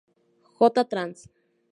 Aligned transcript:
J. 0.59 0.83
Trans. 0.93 1.29